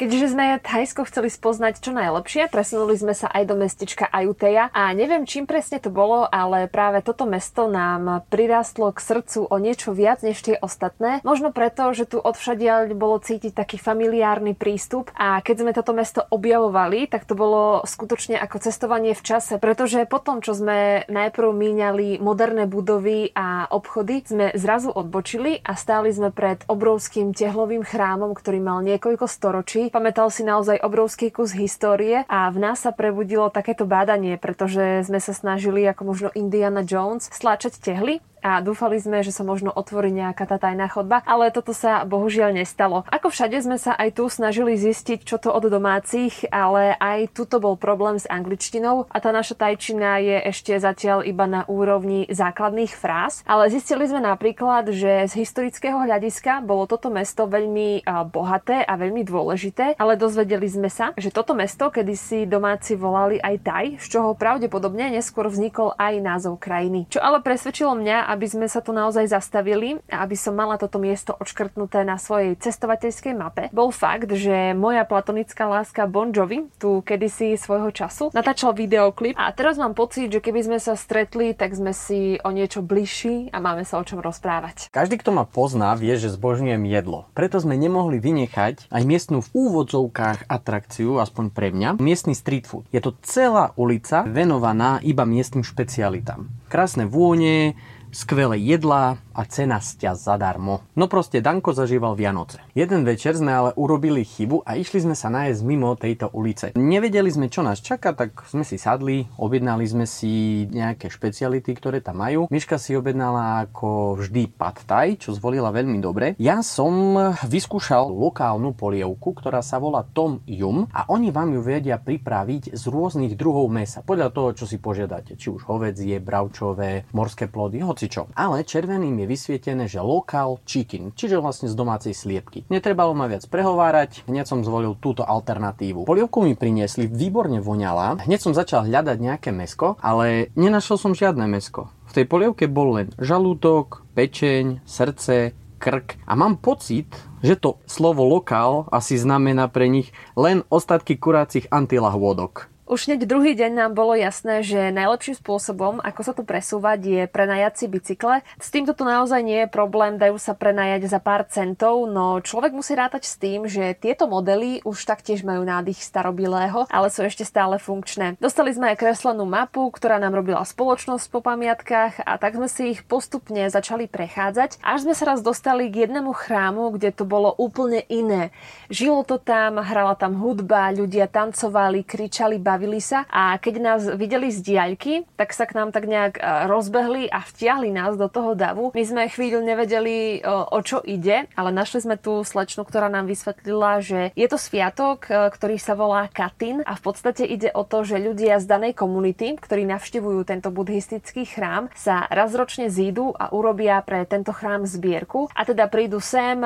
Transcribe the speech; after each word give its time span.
Keďže 0.00 0.32
sme 0.32 0.56
Thajsko 0.64 1.04
chceli 1.12 1.28
spoznať 1.28 1.84
čo 1.84 1.92
najlepšie, 1.92 2.48
presunuli 2.48 2.96
sme 2.96 3.12
sa 3.12 3.28
aj 3.28 3.44
do 3.44 3.52
mestečka 3.52 4.08
Ayutthaya 4.08 4.72
a 4.72 4.88
neviem 4.96 5.28
čím 5.28 5.44
presne 5.44 5.76
to 5.76 5.92
bolo, 5.92 6.24
ale 6.24 6.72
práve 6.72 7.04
toto 7.04 7.28
mesto 7.28 7.68
nám 7.68 8.24
prirastlo 8.32 8.96
k 8.96 9.04
srdcu 9.04 9.44
o 9.44 9.56
niečo 9.60 9.92
viac 9.92 10.24
než 10.24 10.40
tie 10.40 10.56
ostatné. 10.56 11.20
Možno 11.20 11.52
preto, 11.52 11.92
že 11.92 12.08
tu 12.08 12.16
odvšadiaľ 12.16 12.96
bolo 12.96 13.20
cítiť 13.20 13.52
taký 13.52 13.76
familiárny 13.76 14.56
prístup. 14.56 15.12
A 15.20 15.44
keď 15.44 15.68
sme 15.68 15.76
toto 15.76 15.92
mesto 15.92 16.24
objavovali, 16.32 17.04
tak 17.04 17.28
to 17.28 17.36
bolo 17.36 17.84
skutočne 17.84 18.40
ako 18.40 18.56
cestovanie 18.56 19.12
v 19.12 19.20
čase, 19.20 19.60
pretože 19.60 20.08
potom, 20.08 20.40
čo 20.40 20.56
sme 20.56 21.04
najprv 21.12 21.52
míňali 21.52 22.24
moderné 22.24 22.64
budovy 22.64 23.36
a 23.36 23.68
obchody, 23.68 24.24
sme 24.24 24.56
zrazu 24.56 24.88
odbočili 24.88 25.60
a 25.60 25.76
stáli 25.76 26.08
sme 26.08 26.32
pred 26.32 26.64
obrovským 26.72 27.36
tehlovým 27.36 27.84
chrámom, 27.84 28.32
ktorý 28.32 28.64
mal 28.64 28.80
niekoľko 28.80 29.28
storočí 29.28 29.89
Pamätal 29.90 30.30
si 30.30 30.46
naozaj 30.46 30.86
obrovský 30.86 31.34
kus 31.34 31.50
histórie 31.50 32.22
a 32.30 32.46
v 32.54 32.62
nás 32.62 32.86
sa 32.86 32.94
prebudilo 32.94 33.50
takéto 33.50 33.90
bádanie, 33.90 34.38
pretože 34.38 35.02
sme 35.02 35.18
sa 35.18 35.34
snažili 35.34 35.82
ako 35.82 36.02
možno 36.06 36.28
Indiana 36.38 36.86
Jones 36.86 37.26
stláčať 37.26 37.82
tehly 37.82 38.22
a 38.42 38.64
dúfali 38.64 39.00
sme, 39.00 39.22
že 39.24 39.32
sa 39.32 39.44
možno 39.44 39.70
otvorí 39.72 40.10
nejaká 40.10 40.44
tá 40.48 40.56
tajná 40.60 40.88
chodba, 40.90 41.22
ale 41.28 41.52
toto 41.54 41.72
sa 41.72 42.02
bohužiaľ 42.04 42.56
nestalo. 42.56 43.04
Ako 43.08 43.30
všade 43.32 43.60
sme 43.62 43.76
sa 43.76 43.94
aj 43.94 44.18
tu 44.18 44.26
snažili 44.26 44.74
zistiť, 44.74 45.22
čo 45.24 45.36
to 45.38 45.52
od 45.52 45.70
domácich, 45.70 46.48
ale 46.50 46.96
aj 46.96 47.36
tuto 47.36 47.60
bol 47.60 47.76
problém 47.76 48.16
s 48.16 48.26
angličtinou 48.26 49.06
a 49.12 49.16
tá 49.20 49.30
naša 49.30 49.54
tajčina 49.56 50.18
je 50.20 50.36
ešte 50.48 50.72
zatiaľ 50.80 51.22
iba 51.22 51.44
na 51.44 51.62
úrovni 51.68 52.24
základných 52.32 52.96
fráz, 52.96 53.44
ale 53.44 53.68
zistili 53.68 54.08
sme 54.08 54.24
napríklad, 54.24 54.88
že 54.90 55.28
z 55.28 55.32
historického 55.44 56.00
hľadiska 56.00 56.64
bolo 56.64 56.88
toto 56.88 57.12
mesto 57.12 57.44
veľmi 57.44 58.08
bohaté 58.32 58.82
a 58.82 58.96
veľmi 58.96 59.22
dôležité, 59.22 60.00
ale 60.00 60.16
dozvedeli 60.16 60.66
sme 60.66 60.88
sa, 60.88 61.12
že 61.14 61.28
toto 61.28 61.52
mesto 61.52 61.92
kedysi 61.92 62.48
domáci 62.48 62.96
volali 62.96 63.36
aj 63.36 63.56
Taj, 63.60 63.86
z 64.00 64.06
čoho 64.08 64.32
pravdepodobne 64.32 65.12
neskôr 65.12 65.46
vznikol 65.52 65.92
aj 66.00 66.14
názov 66.24 66.56
krajiny. 66.56 67.04
Čo 67.12 67.20
ale 67.20 67.44
presvedčilo 67.44 67.92
mňa 67.92 68.29
aby 68.30 68.46
sme 68.46 68.70
sa 68.70 68.78
tu 68.78 68.94
naozaj 68.94 69.26
zastavili 69.26 69.98
a 70.06 70.22
aby 70.22 70.38
som 70.38 70.54
mala 70.54 70.78
toto 70.78 71.02
miesto 71.02 71.34
odškrtnuté 71.34 72.06
na 72.06 72.14
svojej 72.14 72.54
cestovateľskej 72.54 73.34
mape, 73.34 73.66
bol 73.74 73.90
fakt, 73.90 74.30
že 74.30 74.70
moja 74.78 75.02
platonická 75.02 75.66
láska 75.66 76.06
Bon 76.06 76.30
Jovi 76.30 76.70
tu 76.78 77.02
kedysi 77.02 77.58
svojho 77.58 77.90
času 77.90 78.30
natáčal 78.30 78.70
videoklip 78.70 79.34
a 79.34 79.50
teraz 79.50 79.74
mám 79.74 79.98
pocit, 79.98 80.30
že 80.30 80.38
keby 80.38 80.62
sme 80.62 80.78
sa 80.78 80.94
stretli, 80.94 81.50
tak 81.58 81.74
sme 81.74 81.90
si 81.90 82.38
o 82.46 82.54
niečo 82.54 82.86
bližší 82.86 83.50
a 83.50 83.58
máme 83.58 83.82
sa 83.82 83.98
o 83.98 84.06
čom 84.06 84.22
rozprávať. 84.22 84.94
Každý, 84.94 85.18
kto 85.18 85.34
ma 85.34 85.42
pozná, 85.42 85.98
vie, 85.98 86.14
že 86.14 86.30
zbožňujem 86.30 86.86
jedlo. 86.86 87.26
Preto 87.34 87.58
sme 87.58 87.74
nemohli 87.74 88.22
vynechať 88.22 88.86
aj 88.86 89.02
miestnu 89.02 89.42
v 89.42 89.50
úvodzovkách 89.50 90.46
atrakciu, 90.46 91.18
aspoň 91.18 91.50
pre 91.50 91.74
mňa, 91.74 91.98
miestny 91.98 92.38
street 92.38 92.70
food. 92.70 92.86
Je 92.94 93.02
to 93.02 93.16
celá 93.26 93.74
ulica 93.74 94.22
venovaná 94.22 95.02
iba 95.02 95.26
miestnym 95.26 95.66
špecialitám. 95.66 96.46
Krásne 96.70 97.08
vône, 97.08 97.74
skvelé 98.12 98.58
jedlá 98.58 99.18
a 99.40 99.48
cena 99.48 99.80
sťa 99.80 100.20
zadarmo. 100.20 100.84
No 101.00 101.08
proste 101.08 101.40
Danko 101.40 101.72
zažíval 101.72 102.12
Vianoce. 102.12 102.60
Jeden 102.76 103.08
večer 103.08 103.32
sme 103.40 103.48
ale 103.48 103.70
urobili 103.80 104.20
chybu 104.20 104.68
a 104.68 104.76
išli 104.76 105.00
sme 105.00 105.16
sa 105.16 105.32
nájsť 105.32 105.64
mimo 105.64 105.96
tejto 105.96 106.28
ulice. 106.36 106.76
Nevedeli 106.76 107.32
sme, 107.32 107.48
čo 107.48 107.64
nás 107.64 107.80
čaká, 107.80 108.12
tak 108.12 108.44
sme 108.52 108.68
si 108.68 108.76
sadli, 108.76 109.24
objednali 109.40 109.88
sme 109.88 110.04
si 110.04 110.68
nejaké 110.68 111.08
špeciality, 111.08 111.72
ktoré 111.72 112.04
tam 112.04 112.20
majú. 112.20 112.52
Miška 112.52 112.76
si 112.76 112.92
objednala 112.92 113.64
ako 113.64 114.20
vždy 114.20 114.52
pad 114.52 114.84
thai, 114.84 115.16
čo 115.16 115.32
zvolila 115.32 115.72
veľmi 115.72 115.96
dobre. 116.04 116.36
Ja 116.36 116.60
som 116.60 117.16
vyskúšal 117.40 118.12
lokálnu 118.12 118.76
polievku, 118.76 119.32
ktorá 119.32 119.64
sa 119.64 119.80
volá 119.80 120.04
Tom 120.04 120.44
Yum 120.44 120.84
a 120.92 121.08
oni 121.08 121.32
vám 121.32 121.56
ju 121.56 121.64
vedia 121.64 121.96
pripraviť 121.96 122.76
z 122.76 122.84
rôznych 122.92 123.40
druhov 123.40 123.72
mesa. 123.72 124.04
Podľa 124.04 124.28
toho, 124.36 124.52
čo 124.52 124.68
si 124.68 124.76
požiadate, 124.76 125.40
či 125.40 125.48
už 125.48 125.64
hovedzie, 125.64 126.20
bravčové, 126.20 127.08
morské 127.16 127.48
plody, 127.48 127.80
hocičo. 127.80 128.28
Ale 128.36 128.68
červeným 128.68 129.24
je 129.24 129.29
vysvietené, 129.30 129.86
že 129.86 130.02
local 130.02 130.58
chicken, 130.66 131.14
čiže 131.14 131.38
vlastne 131.38 131.70
z 131.70 131.78
domácej 131.78 132.10
sliepky. 132.10 132.66
Netrebalo 132.66 133.14
ma 133.14 133.30
viac 133.30 133.46
prehovárať, 133.46 134.26
hneď 134.26 134.50
som 134.50 134.66
zvolil 134.66 134.98
túto 134.98 135.22
alternatívu. 135.22 136.02
Polievku 136.02 136.42
mi 136.42 136.58
priniesli, 136.58 137.06
výborne 137.06 137.62
voňala, 137.62 138.26
hneď 138.26 138.40
som 138.42 138.58
začal 138.58 138.90
hľadať 138.90 139.16
nejaké 139.22 139.54
mesko, 139.54 139.94
ale 140.02 140.50
nenašiel 140.58 140.98
som 140.98 141.14
žiadne 141.14 141.46
mesko. 141.46 141.94
V 142.10 142.18
tej 142.18 142.26
polievke 142.26 142.66
bol 142.66 142.98
len 142.98 143.14
žalúdok, 143.22 144.02
pečeň, 144.18 144.82
srdce, 144.82 145.54
krk 145.78 146.20
a 146.26 146.36
mám 146.36 146.60
pocit, 146.60 147.08
že 147.40 147.56
to 147.56 147.80
slovo 147.88 148.26
lokál 148.28 148.84
asi 148.92 149.16
znamená 149.16 149.70
pre 149.72 149.88
nich 149.88 150.12
len 150.36 150.66
ostatky 150.68 151.16
kurácich 151.16 151.70
antilahôdok. 151.72 152.68
Už 152.90 153.06
hneď 153.06 153.22
druhý 153.22 153.54
deň 153.54 153.70
nám 153.86 153.92
bolo 153.94 154.18
jasné, 154.18 154.66
že 154.66 154.90
najlepším 154.90 155.38
spôsobom, 155.38 156.02
ako 156.02 156.20
sa 156.26 156.34
tu 156.34 156.42
presúvať, 156.42 156.98
je 156.98 157.22
prenajať 157.30 157.72
si 157.78 157.86
bicykle. 157.86 158.42
S 158.58 158.74
týmto 158.74 158.98
tu 158.98 159.06
naozaj 159.06 159.46
nie 159.46 159.62
je 159.62 159.70
problém, 159.70 160.18
dajú 160.18 160.42
sa 160.42 160.58
prenajať 160.58 161.06
za 161.06 161.22
pár 161.22 161.46
centov, 161.46 162.10
no 162.10 162.42
človek 162.42 162.74
musí 162.74 162.98
rátať 162.98 163.30
s 163.30 163.38
tým, 163.38 163.70
že 163.70 163.94
tieto 163.94 164.26
modely 164.26 164.82
už 164.82 165.06
taktiež 165.06 165.46
majú 165.46 165.62
nádych 165.62 166.02
starobilého, 166.02 166.90
ale 166.90 167.14
sú 167.14 167.22
ešte 167.22 167.46
stále 167.46 167.78
funkčné. 167.78 168.34
Dostali 168.42 168.74
sme 168.74 168.90
aj 168.90 169.06
kreslenú 169.06 169.46
mapu, 169.46 169.86
ktorá 169.94 170.18
nám 170.18 170.34
robila 170.34 170.66
spoločnosť 170.66 171.30
po 171.30 171.46
pamiatkách 171.46 172.26
a 172.26 172.42
tak 172.42 172.58
sme 172.58 172.66
si 172.66 172.98
ich 172.98 173.06
postupne 173.06 173.70
začali 173.70 174.10
prechádzať, 174.10 174.82
až 174.82 175.06
sme 175.06 175.14
sa 175.14 175.30
raz 175.30 175.46
dostali 175.46 175.86
k 175.94 176.10
jednému 176.10 176.34
chrámu, 176.34 176.90
kde 176.98 177.14
to 177.14 177.22
bolo 177.22 177.54
úplne 177.54 178.02
iné. 178.10 178.50
Žilo 178.90 179.22
to 179.22 179.38
tam, 179.38 179.78
hrala 179.78 180.18
tam 180.18 180.34
hudba, 180.42 180.90
ľudia 180.90 181.30
tancovali, 181.30 182.02
kričali, 182.02 182.58
bavili 182.58 182.79
bavili 182.80 183.04
sa 183.04 183.28
a 183.28 183.60
keď 183.60 183.74
nás 183.76 184.02
videli 184.16 184.48
z 184.48 184.64
diaľky, 184.64 185.28
tak 185.36 185.52
sa 185.52 185.68
k 185.68 185.76
nám 185.76 185.92
tak 185.92 186.08
nejak 186.08 186.40
e, 186.40 186.64
rozbehli 186.64 187.28
a 187.28 187.44
vtiahli 187.44 187.92
nás 187.92 188.16
do 188.16 188.32
toho 188.32 188.56
davu. 188.56 188.88
My 188.96 189.04
sme 189.04 189.28
chvíľu 189.28 189.60
nevedeli, 189.60 190.40
e, 190.40 190.48
o 190.48 190.80
čo 190.80 191.04
ide, 191.04 191.44
ale 191.52 191.76
našli 191.76 192.08
sme 192.08 192.16
tú 192.16 192.40
slečnu, 192.40 192.88
ktorá 192.88 193.12
nám 193.12 193.28
vysvetlila, 193.28 194.00
že 194.00 194.32
je 194.32 194.48
to 194.48 194.56
sviatok, 194.56 195.28
e, 195.28 195.52
ktorý 195.52 195.76
sa 195.76 195.92
volá 195.92 196.32
Katin 196.32 196.80
a 196.88 196.96
v 196.96 197.02
podstate 197.04 197.44
ide 197.44 197.68
o 197.76 197.84
to, 197.84 198.00
že 198.00 198.16
ľudia 198.16 198.56
z 198.56 198.64
danej 198.64 198.96
komunity, 198.96 199.60
ktorí 199.60 199.84
navštevujú 199.84 200.48
tento 200.48 200.72
buddhistický 200.72 201.44
chrám, 201.44 201.92
sa 201.92 202.24
raz 202.32 202.56
ročne 202.56 202.88
zídu 202.88 203.36
a 203.36 203.52
urobia 203.52 204.00
pre 204.00 204.24
tento 204.24 204.56
chrám 204.56 204.88
zbierku 204.88 205.52
a 205.52 205.68
teda 205.68 205.84
prídu 205.92 206.16
sem, 206.22 206.64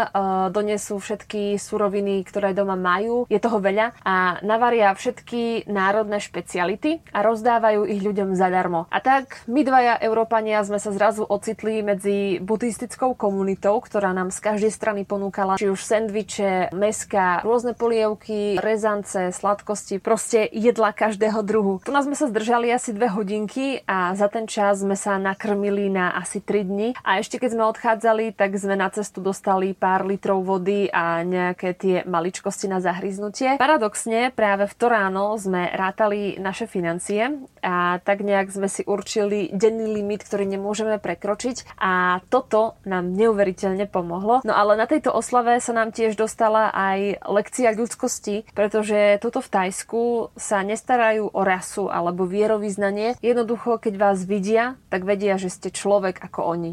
donesú 0.53 1.01
všetky 1.01 1.57
suroviny, 1.59 2.23
ktoré 2.23 2.53
doma 2.55 2.79
majú, 2.79 3.27
je 3.27 3.41
toho 3.41 3.59
veľa 3.59 3.97
a 4.05 4.39
navaria 4.45 4.93
všetky 4.93 5.67
národy 5.67 6.04
národné 6.05 6.21
špeciality 6.21 7.01
a 7.17 7.25
rozdávajú 7.25 7.89
ich 7.89 8.05
ľuďom 8.05 8.37
zadarmo. 8.37 8.85
A 8.93 9.01
tak 9.01 9.41
my 9.49 9.65
dvaja 9.65 9.97
Európania 10.05 10.61
sme 10.61 10.77
sa 10.77 10.93
zrazu 10.93 11.25
ocitli 11.25 11.81
medzi 11.81 12.37
buddhistickou 12.45 13.17
komunitou, 13.17 13.81
ktorá 13.81 14.13
nám 14.13 14.29
z 14.29 14.45
každej 14.45 14.69
strany 14.69 15.09
ponúkala 15.09 15.57
či 15.57 15.73
už 15.73 15.81
sendviče, 15.81 16.77
meska, 16.77 17.41
rôzne 17.41 17.73
polievky, 17.73 18.61
rezance, 18.61 19.33
sladkosti, 19.33 19.97
proste 19.97 20.45
jedla 20.53 20.93
každého 20.93 21.41
druhu. 21.41 21.81
Tu 21.81 21.89
nás 21.89 22.05
sme 22.05 22.13
sa 22.13 22.29
zdržali 22.29 22.69
asi 22.69 22.93
dve 22.93 23.09
hodinky 23.09 23.81
a 23.89 24.13
za 24.13 24.29
ten 24.29 24.45
čas 24.45 24.85
sme 24.85 25.01
sa 25.01 25.17
nakrmili 25.17 25.89
na 25.89 26.13
asi 26.21 26.45
3 26.45 26.69
dni 26.69 26.89
a 27.01 27.17
ešte 27.17 27.41
keď 27.41 27.51
sme 27.57 27.65
odchádzali, 27.73 28.37
tak 28.37 28.53
sme 28.61 28.77
na 28.77 28.93
cestu 28.93 29.25
dostali 29.25 29.73
pár 29.73 30.05
litrov 30.05 30.45
vody 30.45 30.93
a 30.93 31.25
nejaké 31.25 31.73
tie 31.73 31.97
maličkosti 32.05 32.69
na 32.69 32.85
zahryznutie. 32.85 33.57
Paradoxne 33.57 34.29
práve 34.29 34.69
v 34.69 34.75
to 34.77 34.87
ráno 34.93 35.33
sme 35.41 35.73
rád 35.73 35.94
rátali 35.95 36.43
naše 36.43 36.67
financie 36.67 37.39
a 37.63 38.03
tak 38.03 38.27
nejak 38.27 38.51
sme 38.51 38.67
si 38.67 38.83
určili 38.83 39.47
denný 39.55 40.03
limit, 40.03 40.27
ktorý 40.27 40.43
nemôžeme 40.43 40.99
prekročiť 40.99 41.79
a 41.79 42.19
toto 42.27 42.75
nám 42.83 43.15
neuveriteľne 43.15 43.87
pomohlo. 43.87 44.43
No 44.43 44.59
ale 44.59 44.75
na 44.75 44.91
tejto 44.91 45.15
oslave 45.15 45.63
sa 45.63 45.71
nám 45.71 45.95
tiež 45.95 46.19
dostala 46.19 46.75
aj 46.75 47.23
lekcia 47.31 47.79
ľudskosti, 47.79 48.51
pretože 48.59 49.23
tuto 49.23 49.39
v 49.39 49.53
Tajsku 49.55 50.03
sa 50.35 50.67
nestarajú 50.67 51.31
o 51.31 51.43
rasu 51.47 51.87
alebo 51.87 52.27
vierovýznanie. 52.27 53.15
Jednoducho, 53.23 53.79
keď 53.79 53.95
vás 53.95 54.27
vidia, 54.27 54.75
tak 54.91 55.07
vedia, 55.07 55.39
že 55.39 55.47
ste 55.47 55.71
človek 55.71 56.19
ako 56.19 56.43
oni. 56.59 56.73